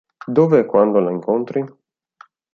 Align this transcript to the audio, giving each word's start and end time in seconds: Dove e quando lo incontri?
Dove 0.37 0.61
e 0.61 0.65
quando 0.65 0.97
lo 0.99 1.11
incontri? 1.11 1.63